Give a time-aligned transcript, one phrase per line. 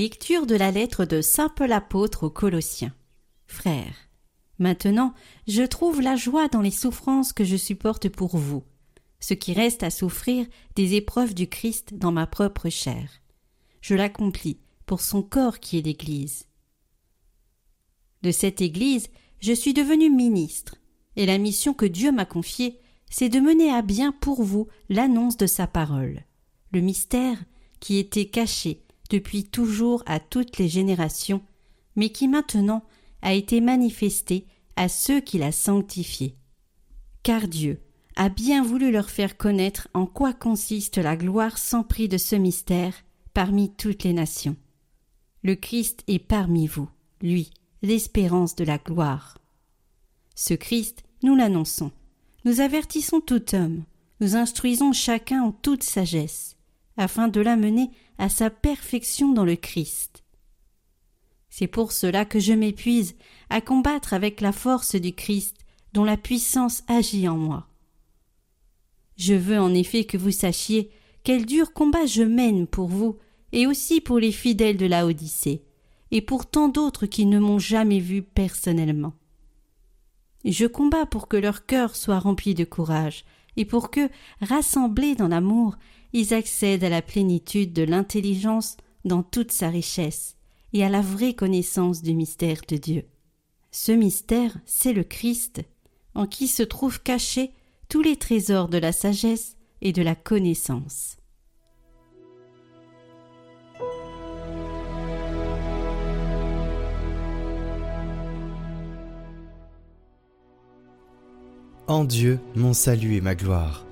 [0.00, 2.94] Lecture de la lettre de Saint Paul apôtre aux Colossiens.
[3.46, 4.08] Frères,
[4.58, 5.12] maintenant
[5.46, 8.64] je trouve la joie dans les souffrances que je supporte pour vous,
[9.18, 13.20] ce qui reste à souffrir des épreuves du Christ dans ma propre chair.
[13.82, 16.46] Je l'accomplis pour son corps qui est l'Église.
[18.22, 19.08] De cette Église,
[19.40, 20.76] je suis devenu ministre,
[21.16, 22.80] et la mission que Dieu m'a confiée,
[23.10, 26.24] c'est de mener à bien pour vous l'annonce de sa parole,
[26.72, 27.36] le mystère
[27.80, 31.42] qui était caché depuis toujours à toutes les générations,
[31.96, 32.84] mais qui maintenant
[33.22, 36.36] a été manifesté à ceux qui l'a sanctifié.
[37.22, 37.80] Car Dieu
[38.16, 42.36] a bien voulu leur faire connaître en quoi consiste la gloire sans prix de ce
[42.36, 42.94] mystère
[43.34, 44.56] parmi toutes les nations.
[45.42, 46.88] Le Christ est parmi vous,
[47.22, 47.50] lui,
[47.82, 49.38] l'espérance de la gloire.
[50.34, 51.92] Ce Christ, nous l'annonçons.
[52.44, 53.84] Nous avertissons tout homme,
[54.20, 56.56] nous instruisons chacun en toute sagesse,
[56.96, 60.24] afin de l'amener à sa perfection dans le Christ.
[61.48, 63.16] C'est pour cela que je m'épuise
[63.48, 65.56] à combattre avec la force du Christ
[65.94, 67.66] dont la puissance agit en moi.
[69.16, 70.90] Je veux en effet que vous sachiez
[71.24, 73.16] quel dur combat je mène pour vous
[73.52, 75.64] et aussi pour les fidèles de la Odyssée
[76.10, 79.14] et pour tant d'autres qui ne m'ont jamais vu personnellement.
[80.44, 83.24] Je combats pour que leur cœur soit rempli de courage
[83.56, 84.08] et pour que,
[84.40, 85.76] rassemblés dans l'amour,
[86.12, 90.36] ils accèdent à la plénitude de l'intelligence dans toute sa richesse
[90.72, 93.04] et à la vraie connaissance du mystère de Dieu.
[93.70, 95.62] Ce mystère, c'est le Christ,
[96.14, 97.52] en qui se trouvent cachés
[97.88, 101.16] tous les trésors de la sagesse et de la connaissance.
[111.86, 113.84] En Dieu, mon salut et ma gloire.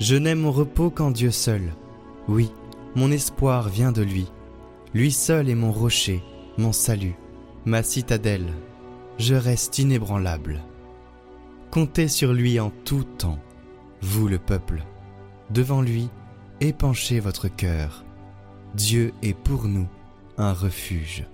[0.00, 1.72] Je n'ai mon repos qu'en Dieu seul.
[2.28, 2.52] Oui,
[2.94, 4.30] mon espoir vient de lui.
[4.94, 6.22] Lui seul est mon rocher,
[6.56, 7.16] mon salut,
[7.64, 8.46] ma citadelle.
[9.18, 10.62] Je reste inébranlable.
[11.70, 13.40] Comptez sur lui en tout temps,
[14.00, 14.84] vous le peuple.
[15.50, 16.08] Devant lui,
[16.60, 18.04] épanchez votre cœur.
[18.74, 19.88] Dieu est pour nous
[20.36, 21.26] un refuge.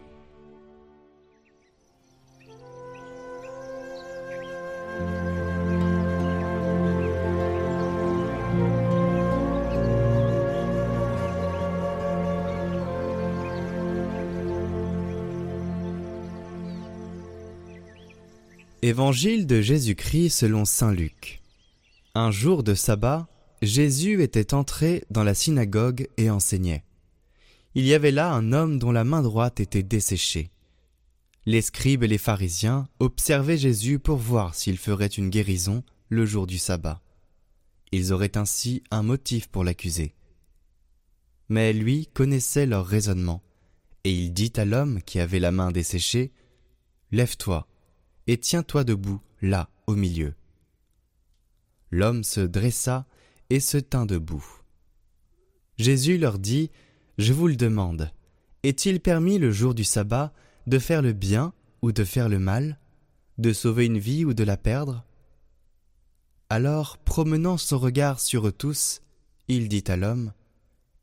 [18.87, 21.41] Évangile de Jésus-Christ selon Saint Luc.
[22.15, 23.27] Un jour de sabbat,
[23.63, 26.85] Jésus était entré dans la synagogue et enseignait.
[27.75, 30.51] Il y avait là un homme dont la main droite était desséchée.
[31.47, 36.47] Les scribes et les pharisiens observaient Jésus pour voir s'il ferait une guérison le jour
[36.47, 37.01] du sabbat.
[37.91, 40.15] Ils auraient ainsi un motif pour l'accuser.
[41.49, 43.43] Mais lui connaissait leur raisonnement,
[44.05, 46.33] et il dit à l'homme qui avait la main desséchée,
[47.13, 47.67] Lève-toi,
[48.27, 50.35] et tiens-toi debout, là, au milieu.
[51.91, 53.07] L'homme se dressa
[53.51, 54.45] et se tint debout.
[55.77, 56.71] Jésus leur dit,
[57.19, 58.11] Je vous le demande,
[58.63, 60.33] est-il permis le jour du sabbat
[60.67, 61.53] de faire le bien
[61.83, 62.79] ou de faire le mal,
[63.39, 65.05] de sauver une vie ou de la perdre?
[66.49, 69.03] Alors, promenant son regard sur eux tous,
[69.49, 70.33] il dit à l'homme,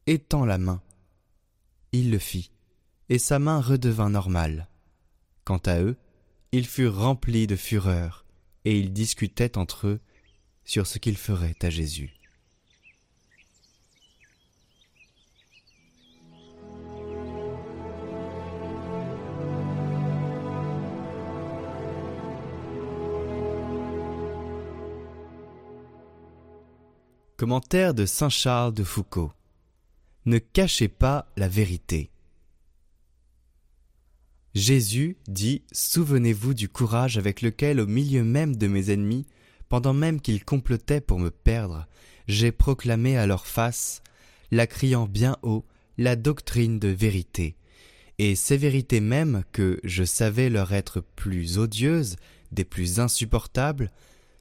[0.08, 0.82] Étends la main.
[1.92, 2.52] Il le fit,
[3.10, 4.68] et sa main redevint normale.
[5.44, 5.98] Quant à eux,
[6.54, 8.26] ils furent remplis de fureur,
[8.66, 10.00] et ils discutaient entre eux
[10.66, 12.14] sur ce qu'ils feraient à Jésus.
[27.38, 29.32] Commentaire de Saint Charles de Foucault.
[30.26, 32.12] Ne cachez pas la vérité.
[34.54, 39.26] Jésus dit Souvenez-vous du courage avec lequel, au milieu même de mes ennemis,
[39.70, 41.88] pendant même qu'ils complotaient pour me perdre,
[42.28, 44.04] j'ai proclamé à leur face,
[44.52, 45.66] la criant bien haut,
[45.98, 47.56] la doctrine de vérité,
[48.20, 52.18] et ces vérités mêmes que je savais leur être plus odieuses,
[52.52, 53.92] des plus insupportables,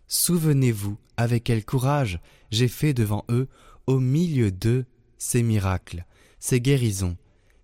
[0.08, 2.18] souvenez-vous avec quel courage
[2.50, 3.48] j'ai fait devant eux,
[3.86, 4.86] au milieu d'eux,
[5.18, 6.04] ces miracles,
[6.40, 7.16] ces guérisons,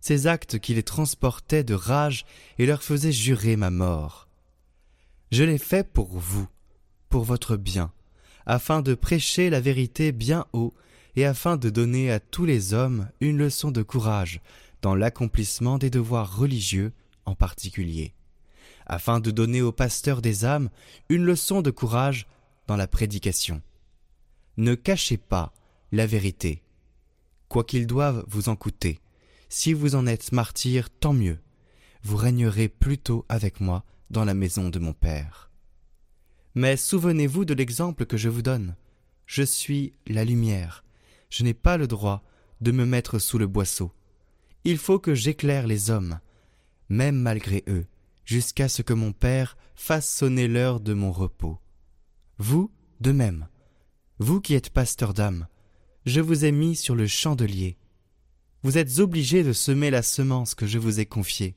[0.06, 2.26] ces actes qui les transportaient de rage
[2.58, 4.28] et leur faisaient jurer ma mort.
[5.32, 6.46] Je l'ai fait pour vous,
[7.08, 7.90] pour votre bien,
[8.46, 10.72] afin de prêcher la vérité bien haut
[11.16, 14.40] et afin de donner à tous les hommes une leçon de courage
[14.80, 16.92] dans l'accomplissement des devoirs religieux
[17.24, 18.14] en particulier,
[18.86, 20.70] afin de donner aux pasteurs des âmes
[21.08, 22.28] une leçon de courage
[22.68, 23.60] dans la prédication.
[24.56, 25.52] Ne cachez pas
[25.90, 26.62] la vérité,
[27.48, 29.00] quoi qu'il doive vous en coûter.
[29.48, 31.38] Si vous en êtes martyr, tant mieux.
[32.02, 35.50] Vous régnerez plutôt avec moi dans la maison de mon Père.
[36.54, 38.76] Mais souvenez-vous de l'exemple que je vous donne.
[39.26, 40.84] Je suis la lumière.
[41.30, 42.22] Je n'ai pas le droit
[42.60, 43.92] de me mettre sous le boisseau.
[44.64, 46.18] Il faut que j'éclaire les hommes,
[46.88, 47.86] même malgré eux,
[48.24, 51.58] jusqu'à ce que mon Père fasse sonner l'heure de mon repos.
[52.38, 52.70] Vous,
[53.00, 53.48] de même,
[54.18, 55.46] vous qui êtes pasteur d'âme,
[56.06, 57.76] je vous ai mis sur le chandelier.
[58.62, 61.56] Vous êtes obligés de semer la semence que je vous ai confiée,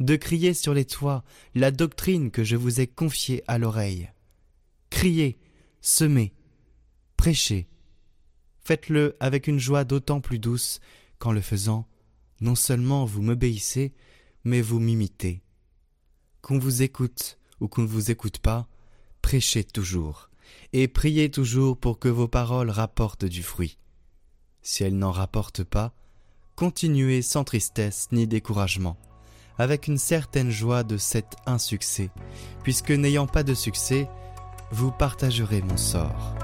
[0.00, 1.24] de crier sur les toits
[1.54, 4.10] la doctrine que je vous ai confiée à l'oreille.
[4.90, 5.38] Criez,
[5.80, 6.34] semez,
[7.16, 7.68] prêchez.
[8.64, 10.80] Faites-le avec une joie d'autant plus douce
[11.18, 11.88] qu'en le faisant,
[12.40, 13.94] non seulement vous m'obéissez,
[14.44, 15.42] mais vous m'imitez.
[16.40, 18.68] Qu'on vous écoute ou qu'on ne vous écoute pas,
[19.22, 20.30] prêchez toujours,
[20.72, 23.78] et priez toujours pour que vos paroles rapportent du fruit.
[24.62, 25.94] Si elles n'en rapportent pas,
[26.62, 28.96] continuez sans tristesse ni découragement,
[29.58, 32.10] avec une certaine joie de cet insuccès,
[32.62, 34.08] puisque n'ayant pas de succès,
[34.70, 36.36] vous partagerez mon sort.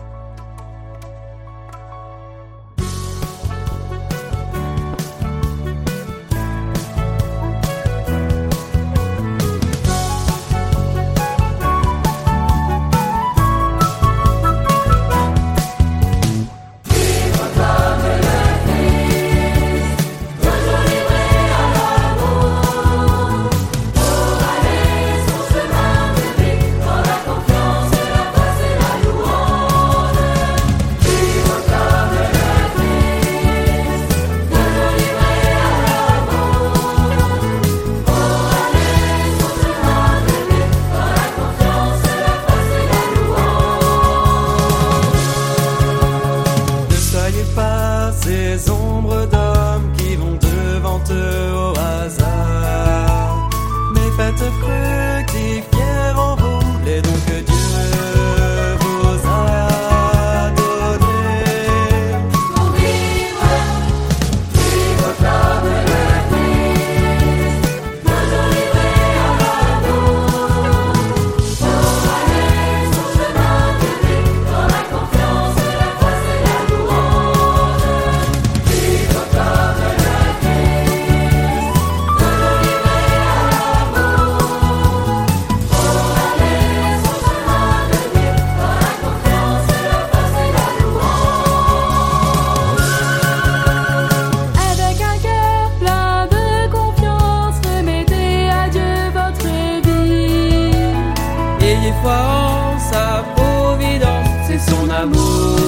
[101.78, 105.67] veiller fort sa providence, c'est son amour.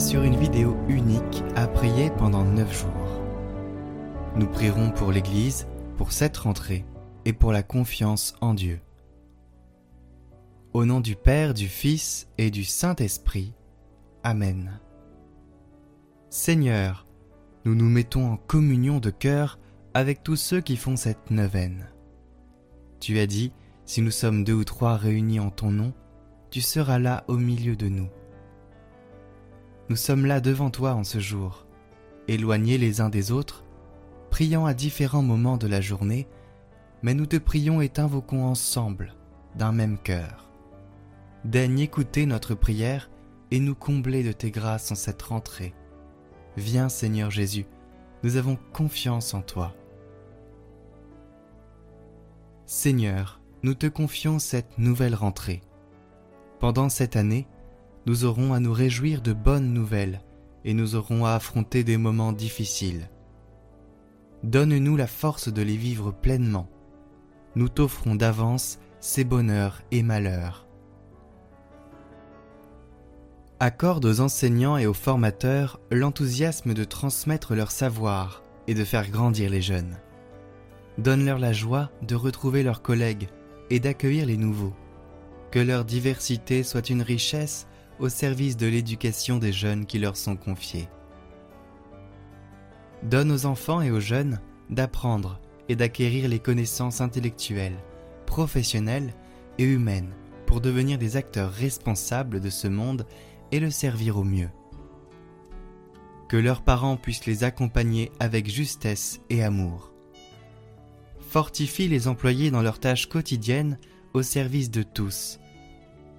[0.00, 3.20] Sur une vidéo unique à prier pendant neuf jours.
[4.34, 5.66] Nous prierons pour l'Église,
[5.98, 6.86] pour cette rentrée
[7.26, 8.80] et pour la confiance en Dieu.
[10.72, 13.52] Au nom du Père, du Fils et du Saint-Esprit.
[14.22, 14.80] Amen.
[16.30, 17.04] Seigneur,
[17.66, 19.58] nous nous mettons en communion de cœur
[19.92, 21.90] avec tous ceux qui font cette neuvaine.
[23.00, 23.52] Tu as dit,
[23.84, 25.92] si nous sommes deux ou trois réunis en ton nom,
[26.50, 28.08] tu seras là au milieu de nous.
[29.90, 31.66] Nous sommes là devant toi en ce jour,
[32.28, 33.64] éloignés les uns des autres,
[34.30, 36.28] priant à différents moments de la journée,
[37.02, 39.16] mais nous te prions et t'invoquons ensemble,
[39.56, 40.48] d'un même cœur.
[41.44, 43.10] Daigne écouter notre prière
[43.50, 45.74] et nous combler de tes grâces en cette rentrée.
[46.56, 47.66] Viens Seigneur Jésus,
[48.22, 49.74] nous avons confiance en toi.
[52.64, 55.62] Seigneur, nous te confions cette nouvelle rentrée.
[56.60, 57.48] Pendant cette année,
[58.06, 60.22] nous aurons à nous réjouir de bonnes nouvelles
[60.64, 63.10] et nous aurons à affronter des moments difficiles.
[64.42, 66.68] Donne-nous la force de les vivre pleinement.
[67.56, 70.66] Nous t'offrons d'avance ces bonheurs et malheurs.
[73.58, 79.50] Accorde aux enseignants et aux formateurs l'enthousiasme de transmettre leur savoir et de faire grandir
[79.50, 79.98] les jeunes.
[80.96, 83.28] Donne-leur la joie de retrouver leurs collègues
[83.68, 84.74] et d'accueillir les nouveaux.
[85.50, 87.66] Que leur diversité soit une richesse
[88.00, 90.88] au service de l'éducation des jeunes qui leur sont confiés.
[93.02, 94.40] Donne aux enfants et aux jeunes
[94.70, 97.78] d'apprendre et d'acquérir les connaissances intellectuelles,
[98.26, 99.14] professionnelles
[99.58, 100.12] et humaines
[100.46, 103.06] pour devenir des acteurs responsables de ce monde
[103.52, 104.50] et le servir au mieux.
[106.28, 109.92] Que leurs parents puissent les accompagner avec justesse et amour.
[111.20, 113.78] Fortifie les employés dans leurs tâches quotidiennes
[114.14, 115.39] au service de tous.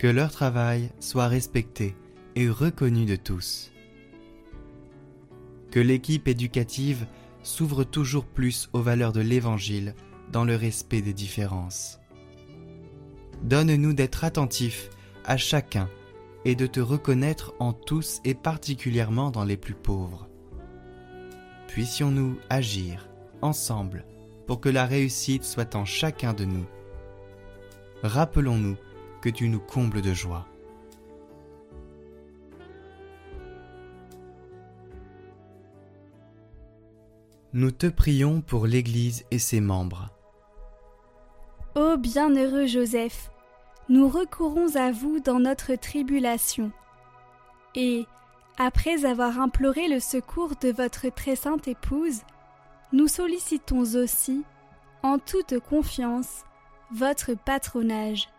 [0.02, 1.96] Que leur travail soit respecté
[2.36, 3.72] et reconnu de tous.
[5.70, 7.06] Que l'équipe éducative
[7.44, 9.94] s'ouvre toujours plus aux valeurs de l'Évangile
[10.32, 12.00] dans le respect des différences.
[13.44, 14.90] Donne-nous d'être attentifs
[15.24, 15.88] à chacun
[16.46, 20.28] et de te reconnaître en tous et particulièrement dans les plus pauvres.
[21.68, 23.08] Puissions-nous agir
[23.44, 24.04] ensemble
[24.48, 26.66] pour que la réussite soit en chacun de nous.
[28.02, 28.78] Rappelons-nous
[29.22, 30.48] que tu nous combles de joie.
[37.54, 40.10] Nous te prions pour l'Église et ses membres.
[41.76, 43.30] Ô bienheureux Joseph,
[43.90, 46.72] nous recourons à vous dans notre tribulation.
[47.76, 48.06] Et,
[48.58, 52.22] après avoir imploré le secours de votre très sainte épouse,
[52.94, 54.44] nous sollicitons aussi,
[55.04, 56.44] en toute confiance,
[56.92, 58.30] votre patronage.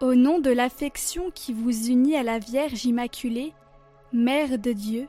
[0.00, 3.52] Au nom de l'affection qui vous unit à la Vierge Immaculée,
[4.12, 5.06] Mère de Dieu,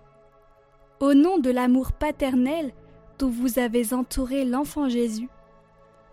[1.00, 2.72] au nom de l'amour paternel
[3.18, 5.30] dont vous avez entouré l'enfant Jésus,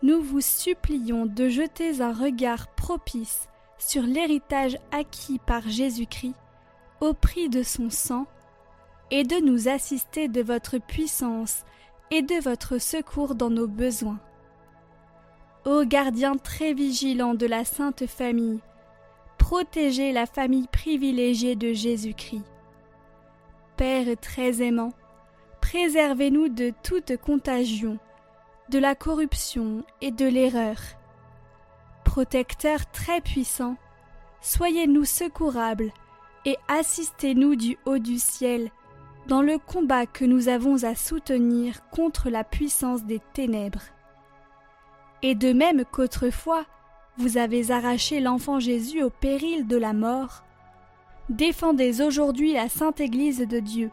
[0.03, 3.49] nous vous supplions de jeter un regard propice
[3.79, 6.35] sur l'héritage acquis par Jésus-Christ
[7.01, 8.27] au prix de son sang,
[9.11, 11.65] et de nous assister de votre puissance
[12.11, 14.19] et de votre secours dans nos besoins.
[15.65, 18.59] Ô gardien très vigilant de la Sainte Famille,
[19.39, 22.43] protégez la famille privilégiée de Jésus-Christ.
[23.77, 24.93] Père très aimant,
[25.61, 27.99] préservez-nous de toute contagion,
[28.71, 30.79] de la corruption et de l'erreur.
[32.05, 33.77] Protecteur très puissant,
[34.41, 35.93] soyez-nous secourables
[36.45, 38.73] et assistez-nous du haut du ciel
[39.29, 43.85] dans le combat que nous avons à soutenir contre la puissance des ténèbres.
[45.23, 46.65] Et de même qu'autrefois
[47.19, 50.43] vous avez arraché l'enfant Jésus au péril de la mort,
[51.29, 53.91] défendez aujourd'hui la sainte Église de Dieu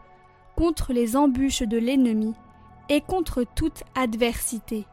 [0.56, 2.34] contre les embûches de l'ennemi
[2.88, 4.86] et contre toute adversité.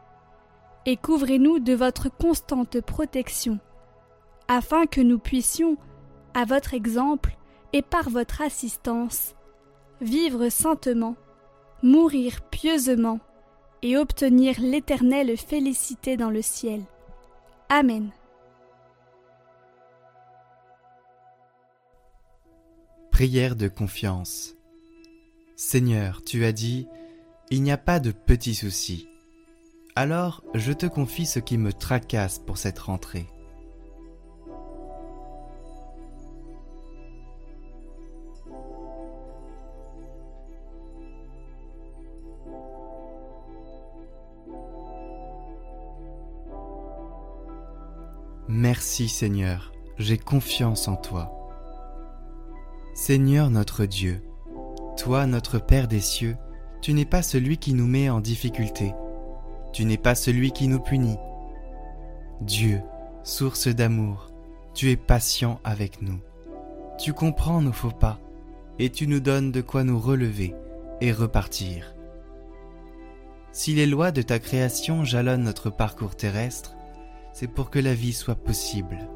[0.86, 3.58] Et couvrez-nous de votre constante protection,
[4.46, 5.76] afin que nous puissions,
[6.34, 7.36] à votre exemple
[7.72, 9.34] et par votre assistance,
[10.00, 11.16] vivre saintement,
[11.82, 13.20] mourir pieusement
[13.82, 16.82] et obtenir l'éternelle félicité dans le ciel.
[17.68, 18.10] Amen.
[23.10, 24.54] Prière de confiance.
[25.56, 26.86] Seigneur, tu as dit,
[27.50, 29.08] il n'y a pas de petits soucis.
[29.96, 33.26] Alors, je te confie ce qui me tracasse pour cette rentrée.
[48.50, 51.30] Merci Seigneur, j'ai confiance en toi.
[52.94, 54.22] Seigneur notre Dieu,
[54.96, 56.34] toi notre Père des cieux,
[56.80, 58.94] tu n'es pas celui qui nous met en difficulté,
[59.74, 61.18] tu n'es pas celui qui nous punit.
[62.40, 62.80] Dieu,
[63.22, 64.32] source d'amour,
[64.72, 66.18] tu es patient avec nous.
[66.98, 68.18] Tu comprends nos faux pas,
[68.78, 70.54] et tu nous donnes de quoi nous relever
[71.02, 71.94] et repartir.
[73.52, 76.77] Si les lois de ta création jalonnent notre parcours terrestre,
[77.38, 79.08] c'est pour que la vie soit possible,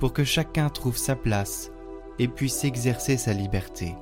[0.00, 1.70] pour que chacun trouve sa place
[2.18, 3.94] et puisse exercer sa liberté.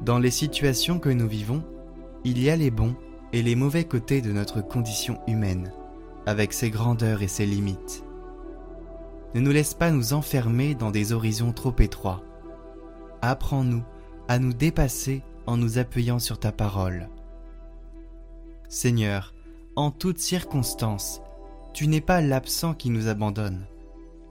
[0.00, 1.62] Dans les situations que nous vivons,
[2.24, 2.96] il y a les bons
[3.34, 5.74] et les mauvais côtés de notre condition humaine,
[6.24, 8.02] avec ses grandeurs et ses limites.
[9.34, 12.22] Ne nous laisse pas nous enfermer dans des horizons trop étroits.
[13.20, 13.84] Apprends-nous
[14.26, 17.10] à nous dépasser en nous appuyant sur ta parole.
[18.70, 19.34] Seigneur,
[19.78, 21.20] en toutes circonstances,
[21.76, 23.66] tu n'es pas l'absent qui nous abandonne.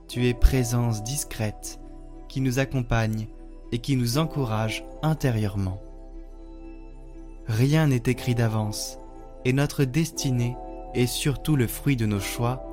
[0.08, 1.80] Tu es présence discrète
[2.28, 3.28] qui nous accompagne
[3.72, 5.80] et qui nous encourage intérieurement.
[7.46, 8.98] Rien n'est écrit d'avance,
[9.46, 10.58] et notre destinée
[10.96, 12.66] est surtout le fruit de nos choix,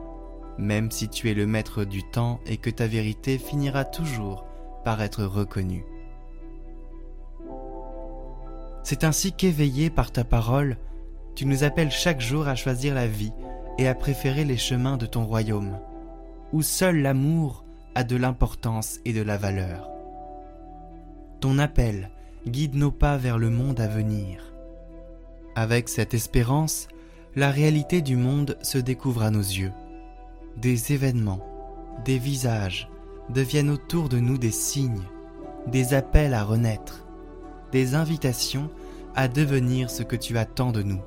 [0.56, 4.46] même si tu es le maître du temps et que ta vérité finira toujours
[4.86, 5.84] par être reconnue.
[8.84, 10.78] C'est ainsi qu'éveillé par ta parole,
[11.34, 13.34] tu nous appelles chaque jour à choisir la vie
[13.78, 15.78] et à préférer les chemins de ton royaume,
[16.52, 17.64] où seul l'amour
[17.94, 19.88] a de l'importance et de la valeur.
[21.40, 22.10] Ton appel
[22.46, 24.52] guide nos pas vers le monde à venir.
[25.54, 26.88] Avec cette espérance,
[27.36, 29.72] la réalité du monde se découvre à nos yeux.
[30.56, 31.44] Des événements,
[32.04, 32.88] des visages
[33.30, 35.02] deviennent autour de nous des signes,
[35.66, 37.06] des appels à renaître,
[37.70, 38.70] des invitations
[39.14, 41.00] à devenir ce que tu attends de nous.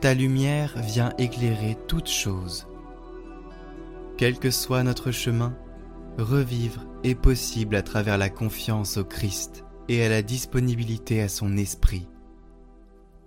[0.00, 2.66] Ta lumière vient éclairer toutes choses.
[4.18, 5.56] Quel que soit notre chemin,
[6.18, 11.56] revivre est possible à travers la confiance au Christ et à la disponibilité à son
[11.56, 12.08] esprit.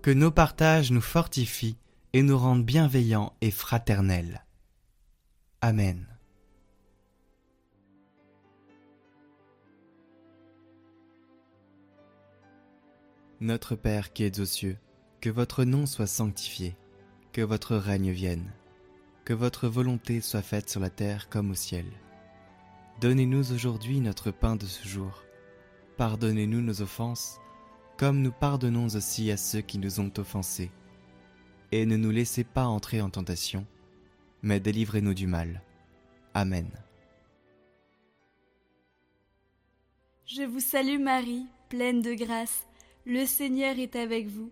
[0.02, 1.78] Que nos partages nous fortifient
[2.14, 4.46] et nous rendent bienveillants et fraternels.
[5.62, 6.06] Amen.
[13.42, 14.78] Notre Père qui es aux cieux,
[15.22, 16.76] que votre nom soit sanctifié,
[17.34, 18.52] que votre règne vienne,
[19.26, 21.86] que votre volonté soit faite sur la terre comme au ciel.
[23.02, 25.24] Donnez-nous aujourd'hui notre pain de ce jour.
[25.98, 27.40] Pardonnez-nous nos offenses,
[27.98, 30.72] comme nous pardonnons aussi à ceux qui nous ont offensés.
[31.72, 33.66] Et ne nous laissez pas entrer en tentation,
[34.42, 35.62] mais délivrez-nous du mal.
[36.34, 36.70] Amen.
[40.26, 42.68] Je vous salue Marie, pleine de grâce.
[43.06, 44.52] Le Seigneur est avec vous.